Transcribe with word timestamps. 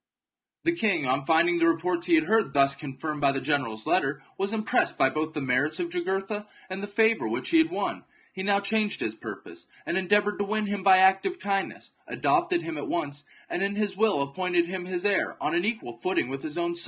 The 0.63 0.71
king, 0.75 1.05
on 1.07 1.25
finding 1.27 1.59
the 1.59 1.67
reports 1.67 2.05
he 2.07 2.15
had 2.15 2.23
heard 2.25 2.53
thus 2.53 2.73
confirmed 2.75 3.21
by 3.21 3.31
the 3.31 3.39
general's 3.41 3.85
letter, 3.85 4.21
was 4.37 4.51
impressed 4.53 4.97
both 4.97 5.13
by 5.15 5.25
the 5.25 5.41
merits 5.45 5.79
of 5.79 5.89
Jugurtha 5.91 6.47
and 6.71 6.81
the 6.81 6.87
favour 6.87 7.27
which 7.29 7.49
he 7.49 7.59
had 7.59 7.69
won. 7.69 8.03
He 8.33 8.41
now 8.43 8.61
changed 8.61 8.99
his 8.99 9.13
purpose, 9.15 9.67
and 9.85 9.97
endeavoured 9.99 10.37
to 10.39 10.45
win 10.45 10.65
him 10.65 10.81
by 10.83 10.97
active 10.97 11.37
kindness, 11.39 11.91
adopted 12.07 12.61
him 12.63 12.77
at 12.79 12.87
once, 12.87 13.23
and 13.47 13.61
in 13.61 13.75
his 13.75 13.95
will 13.95 14.23
appointed 14.23 14.65
him 14.65 14.85
his 14.85 15.05
heir 15.05 15.37
on 15.39 15.53
an 15.53 15.65
equal 15.65 15.99
footing 15.99 16.29
with 16.29 16.41
his 16.41 16.57
own 16.57 16.73
sons. 16.73 16.79